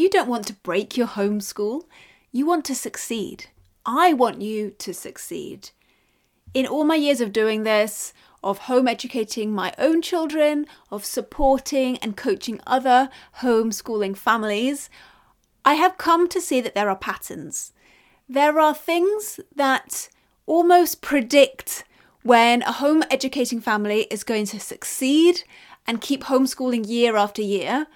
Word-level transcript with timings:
you 0.00 0.08
don't 0.08 0.28
want 0.28 0.46
to 0.46 0.54
break 0.54 0.96
your 0.96 1.06
homeschool, 1.06 1.82
you 2.32 2.46
want 2.46 2.64
to 2.64 2.74
succeed. 2.74 3.46
I 3.84 4.14
want 4.14 4.40
you 4.40 4.70
to 4.78 4.94
succeed. 4.94 5.70
In 6.54 6.66
all 6.66 6.84
my 6.84 6.94
years 6.94 7.20
of 7.20 7.32
doing 7.32 7.64
this, 7.64 8.12
of 8.42 8.58
home 8.60 8.88
educating 8.88 9.52
my 9.52 9.74
own 9.76 10.00
children, 10.00 10.66
of 10.90 11.04
supporting 11.04 11.98
and 11.98 12.16
coaching 12.16 12.60
other 12.66 13.10
homeschooling 13.40 14.16
families, 14.16 14.88
I 15.64 15.74
have 15.74 15.98
come 15.98 16.28
to 16.28 16.40
see 16.40 16.60
that 16.62 16.74
there 16.74 16.88
are 16.88 16.96
patterns. 16.96 17.72
There 18.28 18.58
are 18.58 18.74
things 18.74 19.38
that 19.54 20.08
almost 20.46 21.02
predict 21.02 21.84
when 22.22 22.62
a 22.62 22.72
home 22.72 23.02
educating 23.10 23.60
family 23.60 24.06
is 24.10 24.24
going 24.24 24.46
to 24.46 24.60
succeed 24.60 25.42
and 25.86 26.00
keep 26.00 26.24
homeschooling 26.24 26.88
year 26.88 27.16
after 27.16 27.42
year. 27.42 27.86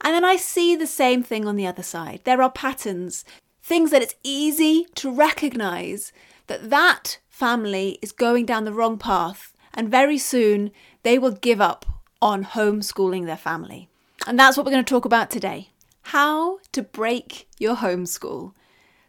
And 0.00 0.14
then 0.14 0.24
I 0.24 0.36
see 0.36 0.76
the 0.76 0.86
same 0.86 1.22
thing 1.22 1.46
on 1.46 1.56
the 1.56 1.66
other 1.66 1.82
side. 1.82 2.20
There 2.24 2.42
are 2.42 2.50
patterns, 2.50 3.24
things 3.62 3.90
that 3.90 4.02
it's 4.02 4.14
easy 4.22 4.86
to 4.96 5.10
recognize 5.10 6.12
that 6.46 6.70
that 6.70 7.18
family 7.28 7.98
is 8.00 8.12
going 8.12 8.46
down 8.46 8.64
the 8.64 8.72
wrong 8.72 8.98
path 8.98 9.52
and 9.74 9.90
very 9.90 10.18
soon 10.18 10.70
they 11.02 11.18
will 11.18 11.32
give 11.32 11.60
up 11.60 11.86
on 12.20 12.44
homeschooling 12.44 13.26
their 13.26 13.36
family. 13.36 13.88
And 14.26 14.38
that's 14.38 14.56
what 14.56 14.66
we're 14.66 14.72
going 14.72 14.84
to 14.84 14.88
talk 14.88 15.04
about 15.04 15.30
today 15.30 15.70
how 16.08 16.58
to 16.72 16.82
break 16.82 17.46
your 17.58 17.76
homeschool. 17.76 18.52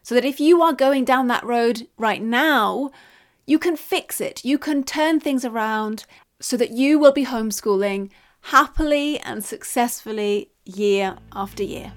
So 0.02 0.14
that 0.14 0.24
if 0.24 0.38
you 0.38 0.60
are 0.62 0.74
going 0.74 1.06
down 1.06 1.28
that 1.28 1.44
road 1.44 1.86
right 1.96 2.22
now, 2.22 2.90
you 3.46 3.58
can 3.58 3.76
fix 3.76 4.20
it, 4.20 4.44
you 4.44 4.58
can 4.58 4.84
turn 4.84 5.18
things 5.18 5.44
around 5.44 6.04
so 6.40 6.58
that 6.58 6.72
you 6.72 6.98
will 6.98 7.12
be 7.12 7.24
homeschooling 7.24 8.10
happily 8.42 9.18
and 9.20 9.42
successfully 9.42 10.50
year 10.76 11.16
after 11.32 11.62
year. 11.62 11.92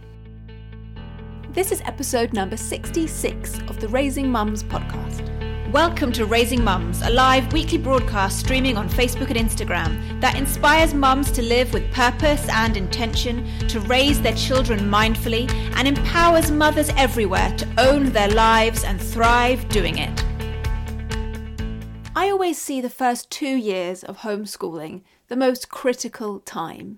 This 1.51 1.71
is 1.71 1.81
episode 1.81 2.33
number 2.33 2.57
66 2.57 3.59
of 3.67 3.79
the 3.79 3.87
Raising 3.87 4.31
Mums 4.31 4.63
podcast. 4.63 5.29
Welcome 5.71 6.11
to 6.13 6.25
Raising 6.25 6.63
Mums, 6.63 7.01
a 7.01 7.09
live 7.09 7.51
weekly 7.53 7.77
broadcast 7.77 8.39
streaming 8.39 8.77
on 8.77 8.89
Facebook 8.89 9.29
and 9.29 9.37
Instagram 9.37 10.21
that 10.21 10.35
inspires 10.35 10.93
mums 10.93 11.31
to 11.31 11.41
live 11.41 11.73
with 11.73 11.91
purpose 11.91 12.47
and 12.49 12.77
intention, 12.77 13.45
to 13.67 13.79
raise 13.81 14.21
their 14.21 14.35
children 14.35 14.79
mindfully, 14.81 15.51
and 15.75 15.87
empowers 15.87 16.51
mothers 16.51 16.89
everywhere 16.95 17.55
to 17.57 17.67
own 17.77 18.11
their 18.11 18.29
lives 18.29 18.83
and 18.83 19.01
thrive 19.01 19.67
doing 19.69 19.97
it. 19.97 20.23
I 22.15 22.29
always 22.29 22.61
see 22.61 22.81
the 22.81 22.89
first 22.89 23.31
two 23.31 23.55
years 23.55 24.03
of 24.03 24.19
homeschooling 24.19 25.01
the 25.27 25.35
most 25.35 25.69
critical 25.69 26.39
time. 26.39 26.97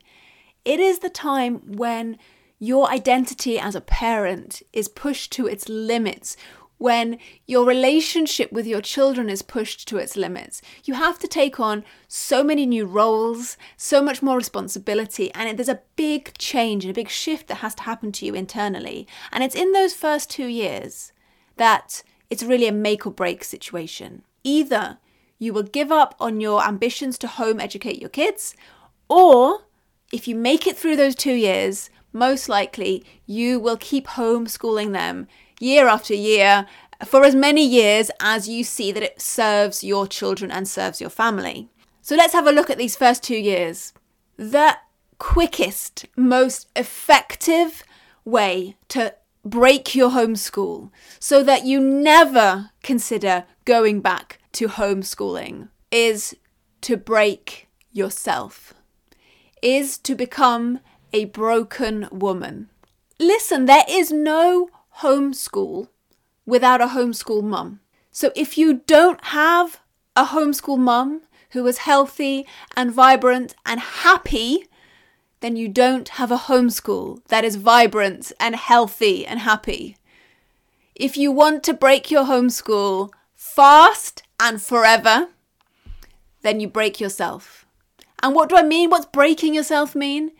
It 0.65 0.79
is 0.79 0.99
the 0.99 1.09
time 1.09 1.61
when 1.77 2.17
your 2.57 2.89
identity 2.89 3.59
as 3.59 3.75
a 3.75 3.81
parent 3.81 4.63
is 4.73 4.87
pushed 4.87 5.31
to 5.33 5.45
its 5.45 5.69
limits, 5.69 6.35
when 6.77 7.19
your 7.45 7.65
relationship 7.65 8.51
with 8.51 8.65
your 8.65 8.81
children 8.81 9.29
is 9.29 9.41
pushed 9.41 9.87
to 9.87 9.97
its 9.97 10.17
limits. 10.17 10.61
You 10.83 10.95
have 10.95 11.19
to 11.19 11.27
take 11.27 11.59
on 11.59 11.85
so 12.07 12.43
many 12.43 12.65
new 12.65 12.85
roles, 12.85 13.57
so 13.77 14.01
much 14.01 14.23
more 14.23 14.35
responsibility, 14.35 15.31
and 15.33 15.57
there's 15.57 15.69
a 15.69 15.81
big 15.95 16.35
change 16.37 16.83
and 16.83 16.91
a 16.91 16.95
big 16.95 17.09
shift 17.09 17.47
that 17.47 17.57
has 17.57 17.75
to 17.75 17.83
happen 17.83 18.11
to 18.13 18.25
you 18.25 18.33
internally. 18.33 19.07
And 19.31 19.43
it's 19.43 19.55
in 19.55 19.71
those 19.71 19.93
first 19.93 20.29
two 20.29 20.47
years 20.47 21.13
that 21.57 22.03
it's 22.29 22.43
really 22.43 22.67
a 22.67 22.71
make 22.71 23.05
or 23.05 23.11
break 23.11 23.43
situation. 23.43 24.23
Either 24.43 24.97
you 25.37 25.53
will 25.53 25.63
give 25.63 25.91
up 25.91 26.15
on 26.19 26.41
your 26.41 26.65
ambitions 26.65 27.17
to 27.19 27.27
home 27.27 27.59
educate 27.59 28.01
your 28.01 28.09
kids, 28.09 28.55
or 29.07 29.64
if 30.15 30.29
you 30.29 30.35
make 30.35 30.65
it 30.65 30.77
through 30.77 30.95
those 30.95 31.13
two 31.13 31.33
years, 31.33 31.89
most 32.13 32.47
likely 32.47 33.03
you 33.25 33.59
will 33.59 33.75
keep 33.75 34.07
homeschooling 34.07 34.93
them 34.93 35.27
year 35.59 35.89
after 35.89 36.13
year 36.13 36.65
for 37.03 37.25
as 37.25 37.35
many 37.35 37.65
years 37.67 38.09
as 38.21 38.47
you 38.47 38.63
see 38.63 38.93
that 38.93 39.03
it 39.03 39.21
serves 39.21 39.83
your 39.83 40.07
children 40.07 40.49
and 40.51 40.69
serves 40.69 41.01
your 41.01 41.09
family. 41.09 41.67
So 42.01 42.15
let's 42.15 42.31
have 42.31 42.47
a 42.47 42.53
look 42.53 42.69
at 42.69 42.77
these 42.77 42.95
first 42.95 43.23
two 43.23 43.35
years. 43.35 43.91
The 44.37 44.77
quickest, 45.17 46.05
most 46.15 46.69
effective 46.77 47.83
way 48.23 48.77
to 48.87 49.15
break 49.43 49.95
your 49.95 50.11
homeschool 50.11 50.91
so 51.19 51.43
that 51.43 51.65
you 51.65 51.81
never 51.81 52.71
consider 52.83 53.43
going 53.65 53.99
back 53.99 54.39
to 54.53 54.69
homeschooling 54.69 55.67
is 55.91 56.37
to 56.79 56.95
break 56.95 57.67
yourself, 57.91 58.73
is 59.65 59.97
to 59.97 60.13
become 60.13 60.79
a 61.11 61.25
broken 61.25 62.07
woman. 62.11 62.69
Listen, 63.17 63.65
there 63.65 63.83
is 63.89 64.11
no 64.11 64.69
homeschool 64.99 65.87
without 66.45 66.81
a 66.81 66.87
homeschool 66.87 67.43
mum. 67.43 67.79
So 68.11 68.31
if 68.35 68.59
you 68.59 68.81
don't 68.85 69.23
have 69.25 69.79
a 70.15 70.25
homeschool 70.25 70.77
mum 70.77 71.23
who 71.49 71.65
is 71.65 71.79
healthy 71.79 72.45
and 72.77 72.91
vibrant 72.91 73.55
and 73.65 73.79
happy, 73.79 74.67
then 75.39 75.55
you 75.55 75.67
don't 75.67 76.09
have 76.09 76.31
a 76.31 76.37
homeschool 76.37 77.25
that 77.29 77.43
is 77.43 77.55
vibrant 77.55 78.31
and 78.39 78.55
healthy 78.55 79.25
and 79.25 79.39
happy. 79.39 79.97
If 80.93 81.17
you 81.17 81.31
want 81.31 81.63
to 81.63 81.73
break 81.73 82.11
your 82.11 82.25
homeschool 82.25 83.09
fast 83.33 84.21
and 84.39 84.61
forever, 84.61 85.29
then 86.43 86.59
you 86.59 86.67
break 86.67 87.01
yourself. 87.01 87.64
And 88.21 88.35
what 88.35 88.49
do 88.49 88.57
I 88.57 88.63
mean? 88.63 88.89
What's 88.89 89.05
breaking 89.05 89.53
yourself 89.53 89.95
mean? 89.95 90.31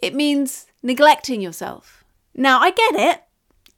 It 0.00 0.14
means 0.14 0.66
neglecting 0.82 1.40
yourself. 1.40 2.04
Now, 2.34 2.60
I 2.60 2.70
get 2.70 2.94
it 2.94 3.22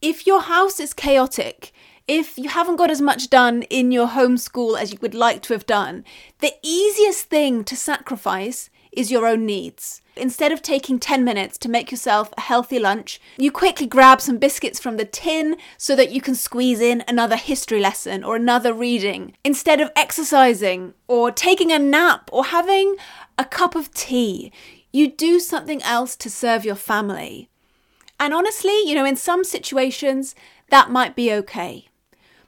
if 0.03 0.27
your 0.27 0.43
house 0.43 0.81
is 0.81 0.95
chaotic, 0.95 1.73
if 2.09 2.39
you 2.39 2.49
haven't 2.49 2.77
got 2.77 2.91
as 2.91 3.01
much 3.01 3.31
done 3.31 3.63
in 3.65 3.93
your 3.93 4.09
homeschool 4.09 4.79
as 4.79 4.93
you 4.93 4.99
would 5.03 5.15
like 5.15 5.43
to 5.43 5.53
have 5.53 5.67
done, 5.67 6.05
the 6.41 6.53
easiest 6.63 7.27
thing 7.27 7.65
to 7.65 7.77
sacrifice 7.77 8.71
is 8.93 9.11
your 9.11 9.27
own 9.27 9.47
needs. 9.47 10.00
Instead 10.17 10.53
of 10.53 10.61
taking 10.61 10.99
10 10.99 11.25
minutes 11.25 11.57
to 11.59 11.69
make 11.69 11.91
yourself 11.91 12.31
a 12.37 12.41
healthy 12.41 12.79
lunch, 12.79 13.21
you 13.39 13.51
quickly 13.51 13.87
grab 13.87 14.21
some 14.21 14.39
biscuits 14.39 14.81
from 14.81 14.97
the 14.97 15.05
tin 15.05 15.57
so 15.79 15.95
that 15.95 16.11
you 16.11 16.21
can 16.21 16.35
squeeze 16.35 16.81
in 16.81 17.05
another 17.07 17.37
history 17.37 17.81
lesson 17.81 18.25
or 18.25 18.37
another 18.37 18.75
reading. 18.75 19.35
Instead 19.45 19.81
of 19.81 19.91
exercising 19.95 20.95
or 21.07 21.31
taking 21.31 21.73
a 21.73 21.79
nap 21.79 22.29
or 22.33 22.47
having 22.47 22.97
a 23.39 23.45
cup 23.45 23.75
of 23.75 23.93
tea, 23.95 24.53
you 24.93 25.11
do 25.11 25.39
something 25.39 25.83
else 25.83 26.17
to 26.17 26.29
serve 26.29 26.65
your 26.65 26.75
family. 26.75 27.49
And 28.19 28.35
honestly, 28.35 28.87
you 28.87 28.95
know, 28.95 29.07
in 29.07 29.17
some 29.17 29.45
situations, 29.45 30.35
that 30.71 30.91
might 30.91 31.17
be 31.17 31.33
okay. 31.33 31.87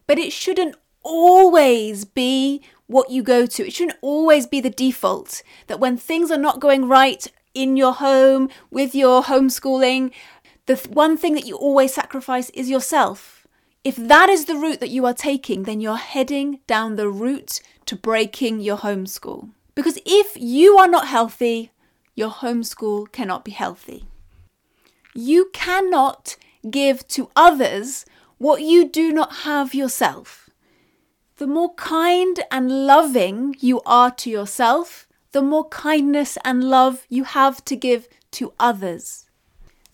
But 0.06 0.18
it 0.18 0.32
shouldn't 0.32 0.76
always 1.02 2.04
be 2.04 2.62
what 2.86 3.10
you 3.10 3.22
go 3.22 3.46
to. 3.46 3.66
It 3.66 3.72
shouldn't 3.72 3.98
always 4.02 4.46
be 4.46 4.60
the 4.60 4.70
default 4.70 5.42
that 5.68 5.80
when 5.80 5.96
things 5.96 6.30
are 6.30 6.38
not 6.38 6.60
going 6.60 6.88
right 6.88 7.26
in 7.54 7.76
your 7.76 7.94
home, 7.94 8.48
with 8.70 8.94
your 8.94 9.22
homeschooling, 9.22 10.12
the 10.66 10.76
th- 10.76 10.88
one 10.88 11.16
thing 11.16 11.34
that 11.34 11.46
you 11.46 11.56
always 11.56 11.94
sacrifice 11.94 12.50
is 12.50 12.70
yourself. 12.70 13.46
If 13.84 13.96
that 13.96 14.28
is 14.28 14.44
the 14.44 14.54
route 14.54 14.80
that 14.80 14.90
you 14.90 15.04
are 15.06 15.14
taking, 15.14 15.64
then 15.64 15.80
you're 15.80 15.96
heading 15.96 16.60
down 16.66 16.96
the 16.96 17.08
route 17.08 17.60
to 17.86 17.96
breaking 17.96 18.60
your 18.60 18.78
homeschool. 18.78 19.50
Because 19.74 19.98
if 20.06 20.36
you 20.36 20.78
are 20.78 20.86
not 20.86 21.08
healthy, 21.08 21.72
your 22.14 22.30
homeschool 22.30 23.10
cannot 23.10 23.44
be 23.44 23.50
healthy. 23.50 24.04
You 25.14 25.50
cannot 25.52 26.36
give 26.70 27.06
to 27.08 27.30
others 27.34 28.06
what 28.38 28.62
you 28.62 28.88
do 28.88 29.12
not 29.12 29.36
have 29.44 29.74
yourself. 29.74 30.48
The 31.36 31.46
more 31.46 31.74
kind 31.74 32.40
and 32.50 32.86
loving 32.86 33.56
you 33.58 33.80
are 33.84 34.10
to 34.12 34.30
yourself, 34.30 35.08
the 35.32 35.42
more 35.42 35.68
kindness 35.68 36.38
and 36.44 36.64
love 36.64 37.06
you 37.08 37.24
have 37.24 37.64
to 37.64 37.76
give 37.76 38.08
to 38.32 38.52
others. 38.60 39.26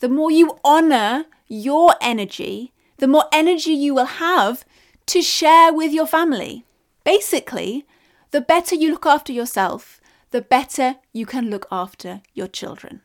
The 0.00 0.08
more 0.08 0.30
you 0.30 0.58
honor 0.64 1.24
your 1.48 1.94
energy, 2.00 2.72
the 2.98 3.08
more 3.08 3.24
energy 3.32 3.72
you 3.72 3.94
will 3.94 4.04
have 4.04 4.64
to 5.06 5.22
share 5.22 5.72
with 5.72 5.92
your 5.92 6.06
family. 6.06 6.64
Basically, 7.04 7.86
the 8.30 8.40
better 8.40 8.74
you 8.74 8.90
look 8.90 9.06
after 9.06 9.32
yourself, 9.32 10.00
the 10.30 10.42
better 10.42 10.96
you 11.12 11.24
can 11.24 11.48
look 11.48 11.66
after 11.70 12.20
your 12.34 12.48
children. 12.48 13.00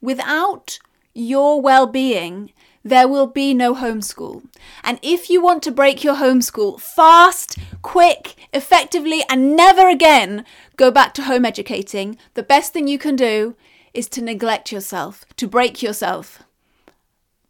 Without 0.00 0.78
your 1.14 1.60
well 1.60 1.86
being, 1.86 2.52
there 2.82 3.08
will 3.08 3.26
be 3.26 3.54
no 3.54 3.74
homeschool. 3.74 4.44
And 4.84 4.98
if 5.02 5.30
you 5.30 5.42
want 5.42 5.62
to 5.64 5.70
break 5.70 6.04
your 6.04 6.16
homeschool 6.16 6.80
fast, 6.80 7.58
quick, 7.82 8.34
effectively, 8.56 9.22
and 9.28 9.54
never 9.54 9.88
again 9.88 10.44
go 10.76 10.90
back 10.90 11.14
to 11.14 11.22
home 11.22 11.44
educating, 11.44 12.18
the 12.34 12.42
best 12.42 12.72
thing 12.72 12.88
you 12.88 12.98
can 12.98 13.14
do 13.14 13.54
is 13.94 14.08
to 14.08 14.22
neglect 14.22 14.72
yourself, 14.72 15.24
to 15.36 15.46
break 15.46 15.82
yourself. 15.82 16.42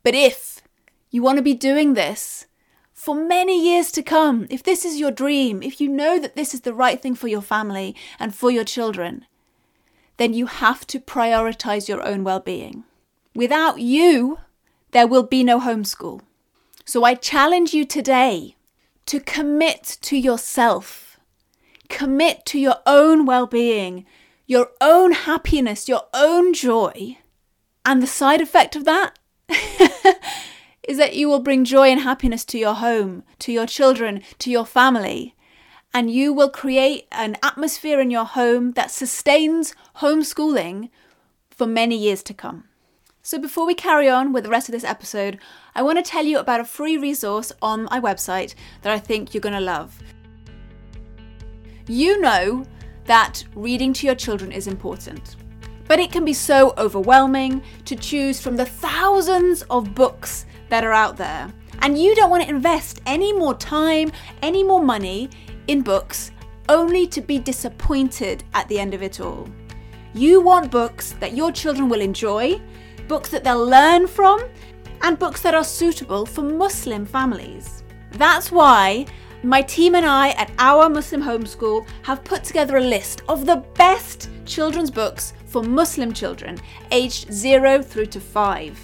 But 0.02 0.14
if 0.14 0.60
you 1.10 1.22
want 1.22 1.38
to 1.38 1.42
be 1.42 1.54
doing 1.54 1.94
this 1.94 2.46
for 2.92 3.14
many 3.14 3.64
years 3.64 3.90
to 3.92 4.02
come, 4.02 4.46
if 4.50 4.62
this 4.62 4.84
is 4.84 4.98
your 4.98 5.10
dream, 5.10 5.62
if 5.62 5.80
you 5.80 5.88
know 5.88 6.18
that 6.18 6.36
this 6.36 6.52
is 6.52 6.62
the 6.62 6.74
right 6.74 7.00
thing 7.00 7.14
for 7.14 7.28
your 7.28 7.42
family 7.42 7.94
and 8.18 8.34
for 8.34 8.50
your 8.50 8.64
children, 8.64 9.24
then 10.16 10.32
you 10.32 10.46
have 10.46 10.86
to 10.88 10.98
prioritize 10.98 11.88
your 11.88 12.02
own 12.02 12.24
well 12.24 12.40
being. 12.40 12.84
Without 13.34 13.80
you, 13.80 14.38
there 14.92 15.06
will 15.06 15.22
be 15.22 15.44
no 15.44 15.60
homeschool. 15.60 16.22
So 16.84 17.04
I 17.04 17.14
challenge 17.14 17.74
you 17.74 17.84
today 17.84 18.55
to 19.06 19.20
commit 19.20 19.98
to 20.02 20.16
yourself, 20.16 21.18
commit 21.88 22.44
to 22.46 22.58
your 22.58 22.76
own 22.86 23.24
well 23.24 23.46
being, 23.46 24.04
your 24.46 24.70
own 24.80 25.12
happiness, 25.12 25.88
your 25.88 26.02
own 26.12 26.52
joy. 26.52 27.18
And 27.84 28.02
the 28.02 28.06
side 28.06 28.40
effect 28.40 28.74
of 28.76 28.84
that 28.84 29.18
is 30.88 30.98
that 30.98 31.14
you 31.14 31.28
will 31.28 31.40
bring 31.40 31.64
joy 31.64 31.88
and 31.88 32.00
happiness 32.00 32.44
to 32.46 32.58
your 32.58 32.74
home, 32.74 33.22
to 33.40 33.52
your 33.52 33.66
children, 33.66 34.22
to 34.40 34.50
your 34.50 34.66
family. 34.66 35.34
And 35.94 36.10
you 36.10 36.32
will 36.32 36.50
create 36.50 37.06
an 37.12 37.36
atmosphere 37.42 38.00
in 38.00 38.10
your 38.10 38.24
home 38.24 38.72
that 38.72 38.90
sustains 38.90 39.74
homeschooling 39.96 40.90
for 41.50 41.66
many 41.66 41.96
years 41.96 42.22
to 42.24 42.34
come. 42.34 42.64
So, 43.26 43.40
before 43.40 43.66
we 43.66 43.74
carry 43.74 44.08
on 44.08 44.32
with 44.32 44.44
the 44.44 44.50
rest 44.50 44.68
of 44.68 44.72
this 44.72 44.84
episode, 44.84 45.40
I 45.74 45.82
want 45.82 45.98
to 45.98 46.08
tell 46.08 46.24
you 46.24 46.38
about 46.38 46.60
a 46.60 46.64
free 46.64 46.96
resource 46.96 47.50
on 47.60 47.88
my 47.90 47.98
website 47.98 48.54
that 48.82 48.92
I 48.92 49.00
think 49.00 49.34
you're 49.34 49.40
going 49.40 49.52
to 49.52 49.60
love. 49.60 50.00
You 51.88 52.20
know 52.20 52.64
that 53.06 53.42
reading 53.56 53.92
to 53.94 54.06
your 54.06 54.14
children 54.14 54.52
is 54.52 54.68
important, 54.68 55.34
but 55.88 55.98
it 55.98 56.12
can 56.12 56.24
be 56.24 56.32
so 56.32 56.72
overwhelming 56.78 57.64
to 57.86 57.96
choose 57.96 58.40
from 58.40 58.54
the 58.54 58.64
thousands 58.64 59.62
of 59.70 59.92
books 59.92 60.46
that 60.68 60.84
are 60.84 60.92
out 60.92 61.16
there. 61.16 61.52
And 61.80 61.98
you 61.98 62.14
don't 62.14 62.30
want 62.30 62.44
to 62.44 62.48
invest 62.48 63.00
any 63.06 63.32
more 63.32 63.54
time, 63.54 64.12
any 64.40 64.62
more 64.62 64.84
money 64.84 65.30
in 65.66 65.82
books 65.82 66.30
only 66.68 67.08
to 67.08 67.20
be 67.20 67.40
disappointed 67.40 68.44
at 68.54 68.68
the 68.68 68.78
end 68.78 68.94
of 68.94 69.02
it 69.02 69.18
all. 69.18 69.48
You 70.14 70.40
want 70.40 70.70
books 70.70 71.12
that 71.20 71.36
your 71.36 71.50
children 71.50 71.88
will 71.88 72.00
enjoy, 72.00 72.58
books 73.08 73.30
that 73.30 73.44
they'll 73.44 73.66
learn 73.66 74.06
from, 74.06 74.42
and 75.02 75.18
books 75.18 75.42
that 75.42 75.54
are 75.54 75.64
suitable 75.64 76.26
for 76.26 76.42
Muslim 76.42 77.04
families. 77.04 77.82
That's 78.12 78.50
why 78.50 79.06
my 79.42 79.62
team 79.62 79.94
and 79.94 80.06
I 80.06 80.30
at 80.30 80.50
Our 80.58 80.88
Muslim 80.88 81.22
Homeschool 81.22 81.86
have 82.02 82.24
put 82.24 82.44
together 82.44 82.78
a 82.78 82.80
list 82.80 83.22
of 83.28 83.46
the 83.46 83.64
best 83.74 84.30
children's 84.44 84.90
books 84.90 85.34
for 85.46 85.62
Muslim 85.62 86.12
children 86.12 86.58
aged 86.90 87.32
0 87.32 87.82
through 87.82 88.06
to 88.06 88.20
5. 88.20 88.78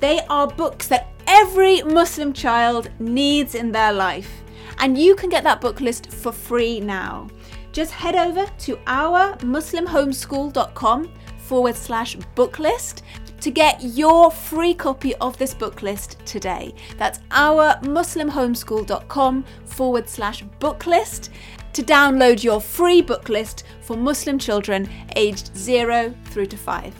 They 0.00 0.20
are 0.28 0.46
books 0.46 0.88
that 0.88 1.08
every 1.26 1.82
Muslim 1.82 2.32
child 2.32 2.90
needs 2.98 3.54
in 3.54 3.70
their 3.70 3.92
life, 3.92 4.42
and 4.78 4.96
you 4.96 5.14
can 5.14 5.28
get 5.28 5.44
that 5.44 5.60
book 5.60 5.80
list 5.80 6.10
for 6.10 6.32
free 6.32 6.80
now 6.80 7.28
just 7.72 7.92
head 7.92 8.16
over 8.16 8.46
to 8.58 8.76
ourmuslimhomeschool.com 8.76 11.12
forward 11.38 11.76
slash 11.76 12.16
book 12.34 12.58
list 12.58 13.04
to 13.40 13.50
get 13.50 13.82
your 13.82 14.30
free 14.30 14.74
copy 14.74 15.14
of 15.16 15.36
this 15.38 15.54
book 15.54 15.82
list 15.82 16.18
today. 16.24 16.74
That's 16.96 17.20
our 17.30 17.74
ourmuslimhomeschool.com 17.76 19.44
forward 19.64 20.08
slash 20.08 20.42
book 20.58 20.86
list 20.86 21.30
to 21.72 21.82
download 21.82 22.42
your 22.42 22.60
free 22.60 23.02
book 23.02 23.28
list 23.28 23.64
for 23.82 23.96
Muslim 23.96 24.38
children 24.38 24.88
aged 25.16 25.56
0 25.56 26.14
through 26.26 26.46
to 26.46 26.56
5. 26.56 26.94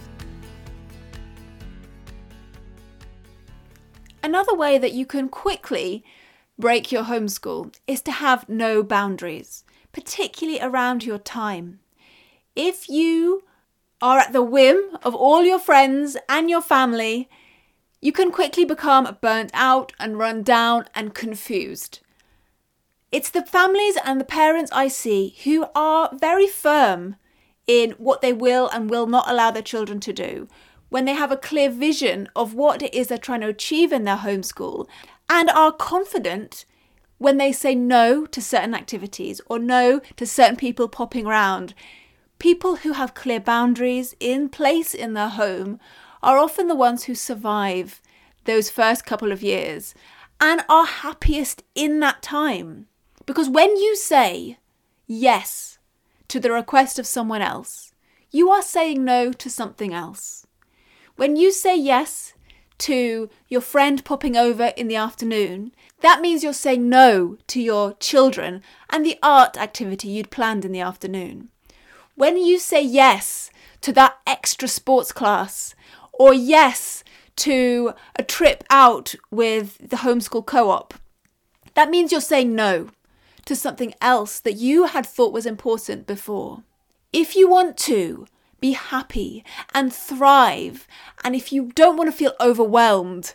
Another 4.22 4.54
way 4.54 4.78
that 4.78 4.92
you 4.92 5.06
can 5.06 5.28
quickly 5.28 6.04
break 6.58 6.92
your 6.92 7.04
homeschool 7.04 7.74
is 7.86 8.02
to 8.02 8.12
have 8.12 8.48
no 8.48 8.82
boundaries 8.82 9.64
particularly 9.92 10.60
around 10.60 11.04
your 11.04 11.18
time. 11.18 11.80
If 12.54 12.88
you 12.88 13.44
are 14.00 14.18
at 14.18 14.32
the 14.32 14.42
whim 14.42 14.96
of 15.02 15.14
all 15.14 15.42
your 15.44 15.58
friends 15.58 16.16
and 16.28 16.48
your 16.48 16.62
family, 16.62 17.28
you 18.00 18.12
can 18.12 18.30
quickly 18.30 18.64
become 18.64 19.18
burnt 19.20 19.50
out 19.52 19.92
and 19.98 20.18
run 20.18 20.42
down 20.42 20.86
and 20.94 21.14
confused. 21.14 22.00
It's 23.12 23.30
the 23.30 23.44
families 23.44 23.98
and 24.04 24.20
the 24.20 24.24
parents 24.24 24.70
I 24.72 24.88
see 24.88 25.36
who 25.44 25.66
are 25.74 26.10
very 26.14 26.46
firm 26.46 27.16
in 27.66 27.92
what 27.92 28.22
they 28.22 28.32
will 28.32 28.68
and 28.68 28.88
will 28.88 29.06
not 29.06 29.28
allow 29.28 29.50
their 29.50 29.62
children 29.62 30.00
to 30.00 30.12
do 30.12 30.48
when 30.88 31.04
they 31.04 31.14
have 31.14 31.32
a 31.32 31.36
clear 31.36 31.70
vision 31.70 32.28
of 32.34 32.54
what 32.54 32.82
it 32.82 32.92
is 32.92 33.08
they're 33.08 33.18
trying 33.18 33.40
to 33.40 33.48
achieve 33.48 33.92
in 33.92 34.04
their 34.04 34.16
homeschool 34.16 34.86
and 35.28 35.48
are 35.50 35.72
confident 35.72 36.64
when 37.18 37.36
they 37.36 37.52
say 37.52 37.74
no 37.74 38.26
to 38.26 38.42
certain 38.42 38.74
activities 38.74 39.40
or 39.46 39.58
no 39.58 40.00
to 40.16 40.26
certain 40.26 40.56
people 40.56 40.88
popping 40.88 41.26
around. 41.26 41.74
People 42.40 42.76
who 42.76 42.94
have 42.94 43.12
clear 43.12 43.38
boundaries 43.38 44.16
in 44.18 44.48
place 44.48 44.94
in 44.94 45.12
their 45.12 45.28
home 45.28 45.78
are 46.22 46.38
often 46.38 46.68
the 46.68 46.74
ones 46.74 47.04
who 47.04 47.14
survive 47.14 48.00
those 48.46 48.70
first 48.70 49.04
couple 49.04 49.30
of 49.30 49.42
years 49.42 49.94
and 50.40 50.64
are 50.66 50.86
happiest 50.86 51.62
in 51.74 52.00
that 52.00 52.22
time. 52.22 52.86
Because 53.26 53.50
when 53.50 53.76
you 53.76 53.94
say 53.94 54.56
yes 55.06 55.78
to 56.28 56.40
the 56.40 56.50
request 56.50 56.98
of 56.98 57.06
someone 57.06 57.42
else, 57.42 57.92
you 58.30 58.48
are 58.48 58.62
saying 58.62 59.04
no 59.04 59.34
to 59.34 59.50
something 59.50 59.92
else. 59.92 60.46
When 61.16 61.36
you 61.36 61.52
say 61.52 61.76
yes 61.76 62.32
to 62.78 63.28
your 63.48 63.60
friend 63.60 64.02
popping 64.02 64.38
over 64.38 64.72
in 64.78 64.88
the 64.88 64.96
afternoon, 64.96 65.72
that 66.00 66.22
means 66.22 66.42
you're 66.42 66.54
saying 66.54 66.88
no 66.88 67.36
to 67.48 67.60
your 67.60 67.92
children 68.00 68.62
and 68.88 69.04
the 69.04 69.18
art 69.22 69.58
activity 69.58 70.08
you'd 70.08 70.30
planned 70.30 70.64
in 70.64 70.72
the 70.72 70.80
afternoon. 70.80 71.50
When 72.20 72.36
you 72.36 72.58
say 72.58 72.82
yes 72.82 73.50
to 73.80 73.94
that 73.94 74.18
extra 74.26 74.68
sports 74.68 75.10
class 75.10 75.74
or 76.12 76.34
yes 76.34 77.02
to 77.36 77.94
a 78.14 78.22
trip 78.22 78.62
out 78.68 79.14
with 79.30 79.78
the 79.78 79.96
homeschool 79.96 80.44
co 80.44 80.68
op, 80.68 80.92
that 81.72 81.88
means 81.88 82.12
you're 82.12 82.20
saying 82.20 82.54
no 82.54 82.90
to 83.46 83.56
something 83.56 83.94
else 84.02 84.38
that 84.38 84.56
you 84.56 84.84
had 84.84 85.06
thought 85.06 85.32
was 85.32 85.46
important 85.46 86.06
before. 86.06 86.62
If 87.10 87.36
you 87.36 87.48
want 87.48 87.78
to 87.88 88.26
be 88.60 88.72
happy 88.72 89.42
and 89.72 89.90
thrive, 89.90 90.86
and 91.24 91.34
if 91.34 91.54
you 91.54 91.72
don't 91.74 91.96
want 91.96 92.10
to 92.10 92.16
feel 92.18 92.34
overwhelmed, 92.38 93.34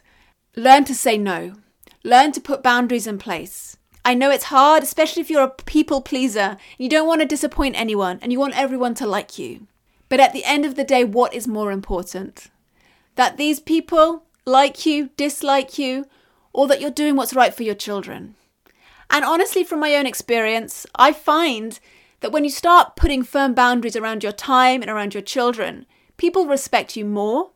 learn 0.55 0.83
to 0.83 0.93
say 0.93 1.17
no. 1.17 1.55
Learn 2.03 2.31
to 2.33 2.39
put 2.39 2.61
boundaries 2.61 3.07
in 3.07 3.17
place. 3.17 3.77
I 4.07 4.13
know 4.13 4.29
it's 4.29 4.45
hard, 4.45 4.83
especially 4.83 5.21
if 5.21 5.31
you're 5.31 5.41
a 5.41 5.49
people 5.49 5.99
pleaser. 5.99 6.57
You 6.77 6.87
don't 6.87 7.07
want 7.07 7.21
to 7.21 7.27
disappoint 7.27 7.77
anyone 7.77 8.19
and 8.21 8.31
you 8.31 8.39
want 8.39 8.55
everyone 8.55 8.93
to 8.95 9.07
like 9.07 9.39
you. 9.39 9.65
But 10.09 10.19
at 10.19 10.31
the 10.31 10.43
end 10.43 10.63
of 10.63 10.75
the 10.75 10.83
day, 10.83 11.03
what 11.03 11.33
is 11.33 11.47
more 11.47 11.71
important? 11.71 12.51
That 13.15 13.37
these 13.37 13.59
people 13.59 14.25
like 14.45 14.85
you, 14.85 15.09
dislike 15.17 15.79
you, 15.79 16.05
or 16.53 16.67
that 16.67 16.79
you're 16.79 16.91
doing 16.91 17.15
what's 17.15 17.33
right 17.33 17.51
for 17.51 17.63
your 17.63 17.73
children. 17.73 18.35
And 19.09 19.25
honestly, 19.25 19.63
from 19.63 19.79
my 19.79 19.95
own 19.95 20.05
experience, 20.05 20.85
I 20.93 21.11
find 21.11 21.79
that 22.19 22.31
when 22.31 22.43
you 22.43 22.51
start 22.51 22.95
putting 22.95 23.23
firm 23.23 23.55
boundaries 23.55 23.95
around 23.95 24.21
your 24.21 24.31
time 24.31 24.83
and 24.83 24.91
around 24.91 25.15
your 25.15 25.23
children, 25.23 25.87
people 26.17 26.45
respect 26.45 26.95
you 26.95 27.05
more 27.05 27.49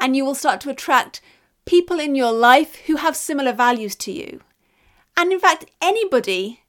and 0.00 0.14
you 0.14 0.24
will 0.24 0.36
start 0.36 0.60
to 0.60 0.70
attract 0.70 1.20
people 1.64 1.98
in 1.98 2.14
your 2.14 2.32
life 2.32 2.76
who 2.86 2.96
have 2.96 3.16
similar 3.16 3.52
values 3.52 3.96
to 3.96 4.12
you. 4.12 4.40
And 5.20 5.34
in 5.34 5.38
fact, 5.38 5.66
anybody 5.82 6.62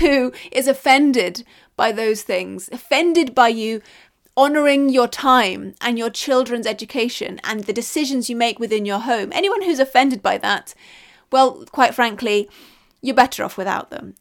who 0.00 0.30
is 0.52 0.68
offended 0.68 1.44
by 1.76 1.92
those 1.92 2.20
things, 2.20 2.68
offended 2.70 3.34
by 3.34 3.48
you 3.48 3.80
honoring 4.36 4.90
your 4.90 5.08
time 5.08 5.74
and 5.80 5.98
your 5.98 6.10
children's 6.10 6.66
education 6.66 7.40
and 7.42 7.64
the 7.64 7.72
decisions 7.72 8.28
you 8.28 8.36
make 8.36 8.58
within 8.58 8.84
your 8.84 8.98
home, 8.98 9.30
anyone 9.32 9.62
who's 9.62 9.78
offended 9.78 10.22
by 10.22 10.36
that, 10.36 10.74
well, 11.32 11.64
quite 11.72 11.94
frankly, 11.94 12.50
you're 13.00 13.14
better 13.14 13.42
off 13.42 13.56
without 13.56 13.88
them. 13.88 14.14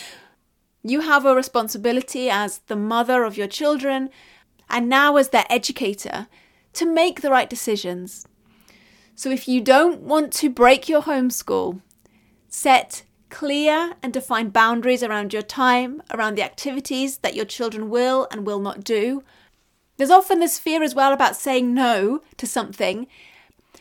you 0.82 1.02
have 1.02 1.26
a 1.26 1.34
responsibility 1.34 2.30
as 2.30 2.60
the 2.68 2.76
mother 2.76 3.24
of 3.24 3.36
your 3.36 3.48
children 3.48 4.08
and 4.70 4.88
now 4.88 5.18
as 5.18 5.28
their 5.28 5.44
educator 5.50 6.26
to 6.72 6.86
make 6.86 7.20
the 7.20 7.30
right 7.30 7.50
decisions 7.50 8.26
so 9.18 9.30
if 9.30 9.48
you 9.48 9.60
don't 9.60 10.02
want 10.02 10.32
to 10.34 10.48
break 10.48 10.88
your 10.88 11.02
homeschool, 11.02 11.80
set 12.48 13.02
clear 13.30 13.94
and 14.02 14.12
defined 14.12 14.52
boundaries 14.52 15.02
around 15.02 15.32
your 15.32 15.42
time, 15.42 16.02
around 16.12 16.34
the 16.34 16.42
activities 16.42 17.18
that 17.18 17.34
your 17.34 17.44
children 17.44 17.90
will 17.90 18.26
and 18.30 18.46
will 18.46 18.60
not 18.60 18.84
do. 18.84 19.22
There's 19.96 20.10
often 20.10 20.38
this 20.38 20.58
fear 20.58 20.82
as 20.82 20.94
well 20.94 21.12
about 21.12 21.36
saying 21.36 21.74
no 21.74 22.22
to 22.36 22.46
something 22.46 23.06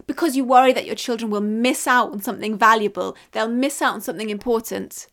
because 0.05 0.35
you 0.35 0.43
worry 0.43 0.73
that 0.73 0.85
your 0.85 0.95
children 0.95 1.31
will 1.31 1.41
miss 1.41 1.87
out 1.87 2.11
on 2.11 2.21
something 2.21 2.57
valuable, 2.57 3.15
they'll 3.31 3.47
miss 3.47 3.81
out 3.81 3.95
on 3.95 4.01
something 4.01 4.29
important. 4.29 5.07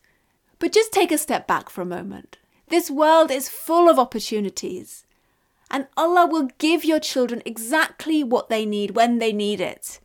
But 0.59 0.73
just 0.73 0.93
take 0.93 1.11
a 1.11 1.19
step 1.19 1.47
back 1.47 1.71
for 1.71 1.81
a 1.81 1.87
moment. 1.87 2.39
This 2.69 2.91
world 2.91 3.31
is 3.31 3.49
full 3.49 3.89
of 3.89 3.99
opportunities, 3.99 5.05
and 5.71 5.87
Allah 5.97 6.27
will 6.27 6.49
give 6.59 6.85
your 6.85 7.01
children 7.01 7.43
exactly 7.45 8.23
what 8.23 8.49
they 8.49 8.67
need 8.67 8.93
when 8.93 9.19
they 9.19 9.33
need 9.33 9.61
it. 9.61 10.01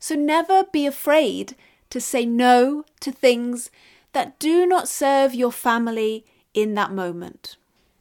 So 0.00 0.14
never 0.14 0.64
be 0.64 0.86
afraid 0.86 1.54
to 1.94 2.00
say 2.00 2.26
no 2.26 2.84
to 2.98 3.12
things 3.12 3.70
that 4.14 4.36
do 4.40 4.66
not 4.66 4.88
serve 4.88 5.32
your 5.32 5.52
family 5.52 6.24
in 6.52 6.74
that 6.74 6.90
moment. 6.90 7.56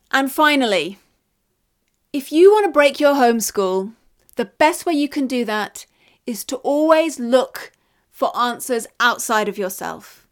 And 0.09 0.31
finally, 0.31 0.97
if 2.11 2.31
you 2.31 2.51
want 2.51 2.65
to 2.65 2.71
break 2.71 2.99
your 2.99 3.13
homeschool, 3.13 3.93
the 4.35 4.45
best 4.45 4.87
way 4.87 4.93
you 4.93 5.07
can 5.07 5.27
do 5.27 5.45
that 5.45 5.85
is 6.25 6.43
to 6.45 6.55
always 6.57 7.19
look 7.19 7.71
for 8.09 8.35
answers 8.35 8.87
outside 8.99 9.47
of 9.47 9.59
yourself 9.59 10.25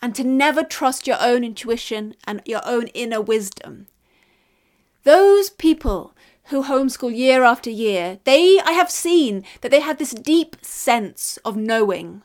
and 0.00 0.14
to 0.14 0.24
never 0.24 0.62
trust 0.62 1.06
your 1.06 1.18
own 1.20 1.44
intuition 1.44 2.14
and 2.26 2.40
your 2.46 2.62
own 2.64 2.86
inner 2.94 3.20
wisdom. 3.20 3.86
Those 5.02 5.50
people 5.50 6.16
who 6.44 6.62
homeschool 6.62 7.14
year 7.14 7.44
after 7.44 7.68
year, 7.68 8.20
they 8.24 8.58
I 8.64 8.72
have 8.72 8.90
seen 8.90 9.44
that 9.60 9.70
they 9.70 9.80
have 9.80 9.98
this 9.98 10.12
deep 10.12 10.56
sense 10.62 11.36
of 11.44 11.54
knowing. 11.54 12.22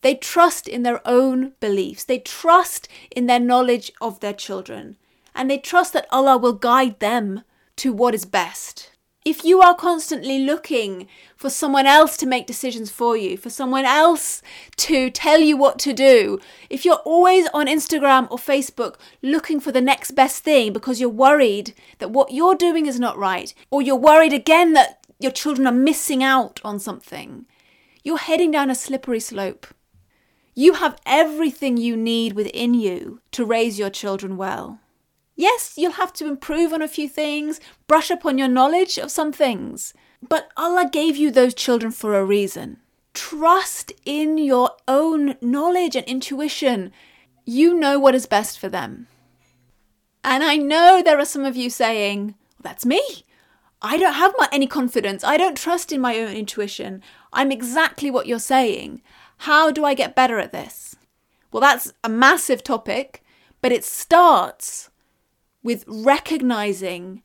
They 0.00 0.14
trust 0.14 0.68
in 0.68 0.82
their 0.82 1.00
own 1.06 1.52
beliefs. 1.60 2.04
They 2.04 2.18
trust 2.18 2.88
in 3.10 3.26
their 3.26 3.40
knowledge 3.40 3.92
of 4.00 4.20
their 4.20 4.32
children. 4.32 4.96
And 5.34 5.50
they 5.50 5.58
trust 5.58 5.92
that 5.92 6.06
Allah 6.10 6.36
will 6.38 6.52
guide 6.52 7.00
them 7.00 7.42
to 7.76 7.92
what 7.92 8.14
is 8.14 8.24
best. 8.24 8.90
If 9.24 9.44
you 9.44 9.60
are 9.60 9.74
constantly 9.74 10.38
looking 10.38 11.06
for 11.36 11.50
someone 11.50 11.86
else 11.86 12.16
to 12.16 12.26
make 12.26 12.46
decisions 12.46 12.90
for 12.90 13.16
you, 13.16 13.36
for 13.36 13.50
someone 13.50 13.84
else 13.84 14.40
to 14.76 15.10
tell 15.10 15.40
you 15.40 15.56
what 15.56 15.78
to 15.80 15.92
do, 15.92 16.38
if 16.70 16.84
you're 16.84 17.02
always 17.04 17.46
on 17.52 17.66
Instagram 17.66 18.30
or 18.30 18.38
Facebook 18.38 18.94
looking 19.20 19.60
for 19.60 19.70
the 19.70 19.80
next 19.82 20.12
best 20.12 20.44
thing 20.44 20.72
because 20.72 20.98
you're 21.00 21.10
worried 21.10 21.74
that 21.98 22.10
what 22.10 22.32
you're 22.32 22.54
doing 22.54 22.86
is 22.86 22.98
not 22.98 23.18
right, 23.18 23.52
or 23.70 23.82
you're 23.82 23.96
worried 23.96 24.32
again 24.32 24.72
that 24.72 25.04
your 25.18 25.32
children 25.32 25.66
are 25.66 25.72
missing 25.72 26.22
out 26.22 26.60
on 26.64 26.78
something, 26.78 27.44
you're 28.02 28.18
heading 28.18 28.50
down 28.50 28.70
a 28.70 28.74
slippery 28.74 29.20
slope. 29.20 29.66
You 30.58 30.72
have 30.72 31.00
everything 31.06 31.76
you 31.76 31.96
need 31.96 32.32
within 32.32 32.74
you 32.74 33.20
to 33.30 33.44
raise 33.44 33.78
your 33.78 33.90
children 33.90 34.36
well. 34.36 34.80
Yes, 35.36 35.74
you'll 35.76 35.92
have 35.92 36.12
to 36.14 36.26
improve 36.26 36.72
on 36.72 36.82
a 36.82 36.88
few 36.88 37.08
things, 37.08 37.60
brush 37.86 38.10
up 38.10 38.26
on 38.26 38.38
your 38.38 38.48
knowledge 38.48 38.98
of 38.98 39.12
some 39.12 39.30
things. 39.30 39.94
But 40.20 40.48
Allah 40.56 40.90
gave 40.90 41.16
you 41.16 41.30
those 41.30 41.54
children 41.54 41.92
for 41.92 42.18
a 42.18 42.24
reason. 42.24 42.78
Trust 43.14 43.92
in 44.04 44.36
your 44.36 44.72
own 44.88 45.36
knowledge 45.40 45.94
and 45.94 46.04
intuition. 46.06 46.90
You 47.44 47.72
know 47.72 48.00
what 48.00 48.16
is 48.16 48.26
best 48.26 48.58
for 48.58 48.68
them. 48.68 49.06
And 50.24 50.42
I 50.42 50.56
know 50.56 51.00
there 51.04 51.20
are 51.20 51.24
some 51.24 51.44
of 51.44 51.54
you 51.54 51.70
saying, 51.70 52.34
That's 52.60 52.84
me. 52.84 53.00
I 53.80 53.96
don't 53.96 54.14
have 54.14 54.34
my, 54.36 54.48
any 54.50 54.66
confidence. 54.66 55.22
I 55.22 55.36
don't 55.36 55.56
trust 55.56 55.92
in 55.92 56.00
my 56.00 56.18
own 56.18 56.34
intuition. 56.34 57.00
I'm 57.32 57.52
exactly 57.52 58.10
what 58.10 58.26
you're 58.26 58.40
saying. 58.40 59.02
How 59.38 59.70
do 59.70 59.84
I 59.84 59.94
get 59.94 60.16
better 60.16 60.38
at 60.38 60.52
this? 60.52 60.96
Well, 61.50 61.60
that's 61.60 61.92
a 62.04 62.08
massive 62.08 62.62
topic, 62.62 63.22
but 63.60 63.72
it 63.72 63.84
starts 63.84 64.90
with 65.62 65.84
recognizing 65.86 67.22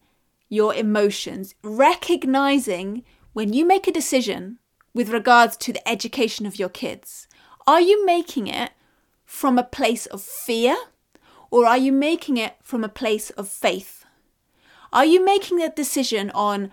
your 0.49 0.73
emotions, 0.73 1.55
recognizing 1.63 3.03
when 3.33 3.51
you 3.53 3.65
make 3.65 3.87
a 3.87 3.91
decision 3.91 4.59
with 4.93 5.09
regards 5.09 5.57
to 5.57 5.73
the 5.73 5.87
education 5.89 6.45
of 6.45 6.59
your 6.59 6.69
kids. 6.69 7.27
Are 7.65 7.81
you 7.81 8.05
making 8.05 8.47
it 8.47 8.71
from 9.25 9.57
a 9.57 9.63
place 9.63 10.05
of 10.05 10.21
fear 10.21 10.77
or 11.49 11.65
are 11.65 11.77
you 11.77 11.91
making 11.91 12.37
it 12.37 12.55
from 12.61 12.83
a 12.83 12.89
place 12.89 13.31
of 13.31 13.49
faith? 13.49 14.05
Are 14.91 15.05
you 15.05 15.25
making 15.25 15.61
a 15.61 15.71
decision 15.71 16.29
on 16.31 16.71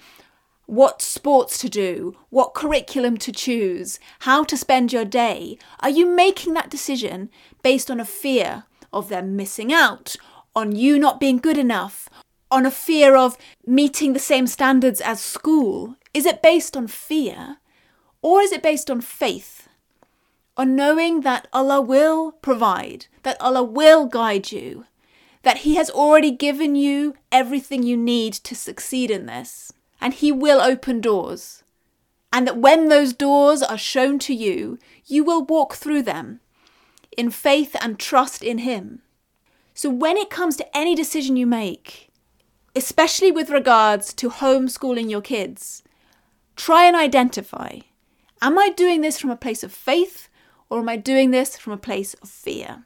what 0.70 1.02
sports 1.02 1.58
to 1.58 1.68
do, 1.68 2.16
what 2.28 2.54
curriculum 2.54 3.16
to 3.16 3.32
choose, 3.32 3.98
how 4.20 4.44
to 4.44 4.56
spend 4.56 4.92
your 4.92 5.04
day? 5.04 5.58
Are 5.80 5.90
you 5.90 6.06
making 6.06 6.54
that 6.54 6.70
decision 6.70 7.28
based 7.60 7.90
on 7.90 7.98
a 7.98 8.04
fear 8.04 8.62
of 8.92 9.08
them 9.08 9.34
missing 9.34 9.72
out 9.72 10.14
on 10.54 10.76
you 10.76 10.96
not 10.96 11.18
being 11.18 11.38
good 11.38 11.58
enough, 11.58 12.08
on 12.52 12.64
a 12.64 12.70
fear 12.70 13.16
of 13.16 13.36
meeting 13.66 14.12
the 14.12 14.20
same 14.20 14.46
standards 14.46 15.00
as 15.00 15.20
school? 15.20 15.96
Is 16.14 16.24
it 16.24 16.40
based 16.40 16.76
on 16.76 16.86
fear 16.86 17.56
or 18.22 18.40
is 18.40 18.52
it 18.52 18.62
based 18.62 18.92
on 18.92 19.00
faith? 19.00 19.68
On 20.56 20.76
knowing 20.76 21.22
that 21.22 21.48
Allah 21.52 21.80
will 21.80 22.30
provide, 22.30 23.06
that 23.24 23.40
Allah 23.40 23.64
will 23.64 24.06
guide 24.06 24.52
you, 24.52 24.84
that 25.42 25.58
He 25.58 25.74
has 25.74 25.90
already 25.90 26.30
given 26.30 26.76
you 26.76 27.16
everything 27.32 27.82
you 27.82 27.96
need 27.96 28.34
to 28.34 28.54
succeed 28.54 29.10
in 29.10 29.26
this, 29.26 29.72
and 30.00 30.14
He 30.14 30.32
will 30.32 30.60
open 30.60 31.00
doors. 31.00 31.62
And 32.32 32.46
that 32.46 32.58
when 32.58 32.88
those 32.88 33.12
doors 33.12 33.62
are 33.62 33.78
shown 33.78 34.18
to 34.20 34.34
you, 34.34 34.78
you 35.06 35.24
will 35.24 35.44
walk 35.44 35.74
through 35.74 36.02
them 36.02 36.40
in 37.16 37.30
faith 37.30 37.74
and 37.80 37.98
trust 37.98 38.42
in 38.42 38.58
Him. 38.58 39.02
So, 39.74 39.90
when 39.90 40.16
it 40.16 40.30
comes 40.30 40.56
to 40.56 40.76
any 40.76 40.94
decision 40.94 41.36
you 41.36 41.46
make, 41.46 42.10
especially 42.76 43.32
with 43.32 43.50
regards 43.50 44.14
to 44.14 44.30
homeschooling 44.30 45.10
your 45.10 45.20
kids, 45.20 45.82
try 46.56 46.84
and 46.84 46.96
identify 46.96 47.80
am 48.42 48.58
I 48.58 48.70
doing 48.70 49.00
this 49.00 49.18
from 49.18 49.30
a 49.30 49.36
place 49.36 49.62
of 49.62 49.72
faith 49.72 50.28
or 50.70 50.78
am 50.78 50.88
I 50.88 50.96
doing 50.96 51.30
this 51.30 51.56
from 51.56 51.72
a 51.72 51.78
place 51.78 52.14
of 52.14 52.28
fear? 52.28 52.84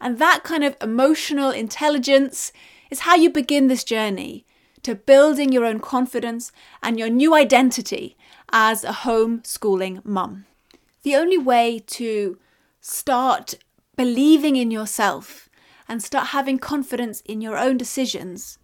And 0.00 0.18
that 0.18 0.42
kind 0.44 0.64
of 0.64 0.76
emotional 0.80 1.50
intelligence 1.50 2.52
is 2.90 3.00
how 3.00 3.16
you 3.16 3.30
begin 3.30 3.66
this 3.66 3.84
journey 3.84 4.46
to 4.82 4.94
building 4.94 5.52
your 5.52 5.64
own 5.64 5.80
confidence 5.80 6.52
and 6.82 6.98
your 6.98 7.08
new 7.08 7.34
identity 7.34 8.16
as 8.52 8.84
a 8.84 8.92
homeschooling 8.92 10.04
mum. 10.04 10.46
The 11.02 11.16
only 11.16 11.38
way 11.38 11.78
to 11.86 12.38
start 12.80 13.54
believing 13.96 14.56
in 14.56 14.70
yourself 14.70 15.48
and 15.88 16.02
start 16.02 16.28
having 16.28 16.58
confidence 16.58 17.20
in 17.22 17.40
your 17.40 17.58
own 17.58 17.76
decisions 17.76 18.58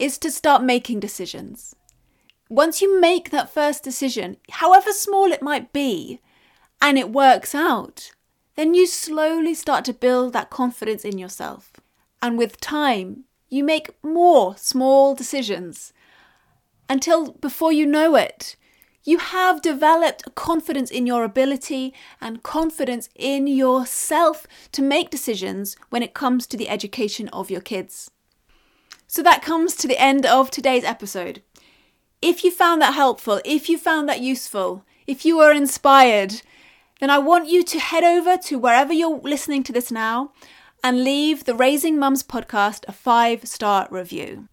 is 0.00 0.18
to 0.18 0.30
start 0.30 0.62
making 0.62 1.00
decisions. 1.00 1.74
Once 2.48 2.80
you 2.80 3.00
make 3.00 3.30
that 3.30 3.52
first 3.52 3.82
decision, 3.82 4.36
however 4.50 4.92
small 4.92 5.32
it 5.32 5.42
might 5.42 5.72
be, 5.72 6.20
and 6.80 6.98
it 6.98 7.10
works 7.10 7.54
out, 7.54 8.12
then 8.54 8.74
you 8.74 8.86
slowly 8.86 9.54
start 9.54 9.84
to 9.84 9.92
build 9.92 10.32
that 10.32 10.50
confidence 10.50 11.04
in 11.04 11.18
yourself. 11.18 11.72
And 12.22 12.38
with 12.38 12.60
time, 12.60 13.24
you 13.48 13.64
make 13.64 13.94
more 14.02 14.56
small 14.56 15.14
decisions 15.14 15.92
until 16.88 17.32
before 17.32 17.72
you 17.72 17.86
know 17.86 18.14
it, 18.14 18.56
you 19.04 19.18
have 19.18 19.62
developed 19.62 20.34
confidence 20.34 20.90
in 20.90 21.06
your 21.06 21.24
ability 21.24 21.94
and 22.20 22.42
confidence 22.42 23.08
in 23.14 23.46
yourself 23.46 24.46
to 24.72 24.82
make 24.82 25.10
decisions 25.10 25.76
when 25.90 26.02
it 26.02 26.14
comes 26.14 26.46
to 26.46 26.56
the 26.56 26.68
education 26.68 27.28
of 27.28 27.50
your 27.50 27.60
kids. 27.60 28.10
So 29.06 29.22
that 29.22 29.42
comes 29.42 29.76
to 29.76 29.88
the 29.88 30.00
end 30.00 30.26
of 30.26 30.50
today's 30.50 30.84
episode. 30.84 31.42
If 32.20 32.42
you 32.42 32.50
found 32.50 32.82
that 32.82 32.94
helpful, 32.94 33.40
if 33.44 33.68
you 33.68 33.78
found 33.78 34.08
that 34.08 34.20
useful, 34.20 34.84
if 35.06 35.24
you 35.24 35.36
were 35.36 35.52
inspired, 35.52 36.42
then 36.98 37.10
I 37.10 37.18
want 37.18 37.48
you 37.48 37.62
to 37.62 37.78
head 37.78 38.02
over 38.02 38.36
to 38.36 38.58
wherever 38.58 38.92
you're 38.92 39.20
listening 39.20 39.62
to 39.64 39.72
this 39.72 39.92
now 39.92 40.32
and 40.86 41.02
leave 41.02 41.42
the 41.42 41.54
Raising 41.56 41.98
Mums 41.98 42.22
podcast 42.22 42.84
a 42.86 42.92
five 42.92 43.48
star 43.48 43.88
review. 43.90 44.46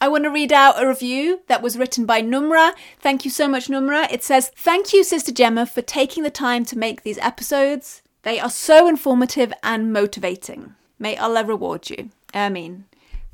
I 0.00 0.06
want 0.06 0.22
to 0.22 0.30
read 0.30 0.52
out 0.52 0.80
a 0.80 0.86
review 0.86 1.40
that 1.48 1.60
was 1.60 1.76
written 1.76 2.06
by 2.06 2.22
Numra. 2.22 2.72
Thank 3.00 3.24
you 3.24 3.32
so 3.32 3.48
much, 3.48 3.66
Numra. 3.66 4.08
It 4.12 4.22
says, 4.22 4.52
Thank 4.54 4.92
you, 4.92 5.02
Sister 5.02 5.32
Gemma, 5.32 5.66
for 5.66 5.82
taking 5.82 6.22
the 6.22 6.30
time 6.30 6.64
to 6.66 6.78
make 6.78 7.02
these 7.02 7.18
episodes. 7.18 8.00
They 8.22 8.38
are 8.38 8.48
so 8.48 8.86
informative 8.86 9.52
and 9.64 9.92
motivating. 9.92 10.76
May 11.00 11.16
Allah 11.16 11.44
reward 11.44 11.90
you. 11.90 12.10
Ameen. 12.32 12.84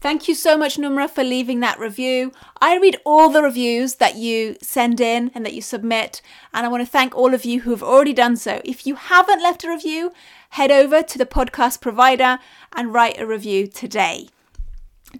Thank 0.01 0.29
you 0.29 0.35
so 0.35 0.57
much, 0.57 0.77
Numra, 0.77 1.11
for 1.11 1.25
leaving 1.25 1.61
that 1.61 1.79
review. 1.79 2.31
I 2.63 2.79
read 2.79 2.97
all 3.05 3.29
the 3.29 3.43
reviews 3.43 3.97
that 3.97 4.15
you 4.15 4.57
send 4.63 5.01
in 5.01 5.33
and 5.35 5.45
that 5.45 5.53
you 5.53 5.61
submit, 5.61 6.23
and 6.55 6.65
I 6.65 6.69
want 6.69 6.83
to 6.83 6.91
thank 6.91 7.15
all 7.15 7.35
of 7.35 7.45
you 7.45 7.63
who 7.63 7.71
have 7.71 7.83
already 7.83 8.13
done 8.13 8.37
so. 8.37 8.61
If 8.65 8.87
you 8.87 8.95
haven't 8.95 9.43
left 9.43 9.65
a 9.65 9.69
review, 9.69 10.13
head 10.51 10.71
over 10.71 11.03
to 11.03 11.19
the 11.19 11.27
podcast 11.27 11.81
provider 11.81 12.39
and 12.75 12.93
write 12.93 13.21
a 13.21 13.27
review 13.27 13.67
today. 13.67 14.29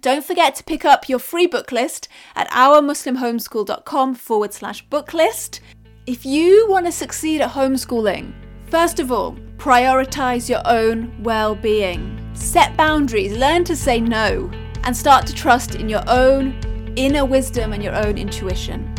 Don't 0.01 0.25
forget 0.25 0.55
to 0.55 0.63
pick 0.63 0.85
up 0.85 1.09
your 1.09 1.19
free 1.19 1.47
book 1.47 1.71
list 1.71 2.07
at 2.35 2.49
ourmuslimhomeschool.com 2.51 4.15
forward 4.15 4.53
slash 4.53 4.83
book 4.89 5.13
list. 5.13 5.61
If 6.05 6.25
you 6.25 6.67
want 6.69 6.85
to 6.85 6.91
succeed 6.91 7.41
at 7.41 7.51
homeschooling, 7.51 8.33
first 8.69 8.99
of 8.99 9.11
all, 9.11 9.33
prioritize 9.57 10.49
your 10.49 10.61
own 10.65 11.23
well 11.23 11.55
being. 11.55 12.19
Set 12.33 12.77
boundaries, 12.77 13.35
learn 13.35 13.63
to 13.65 13.75
say 13.75 13.99
no, 13.99 14.51
and 14.83 14.95
start 14.95 15.25
to 15.27 15.33
trust 15.33 15.75
in 15.75 15.89
your 15.89 16.03
own 16.07 16.93
inner 16.95 17.25
wisdom 17.25 17.73
and 17.73 17.83
your 17.83 17.95
own 17.95 18.17
intuition. 18.17 18.93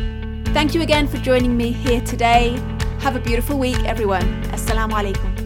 Thank 0.49 0.75
you 0.75 0.83
again 0.83 1.07
for 1.07 1.19
joining 1.19 1.57
me 1.57 1.73
here 1.73 2.01
today. 2.01 2.59
Have 3.01 3.17
a 3.17 3.21
beautiful 3.21 3.59
week, 3.59 3.79
everyone. 3.85 4.43
Assalamu 4.45 4.93
alaikum. 4.93 5.38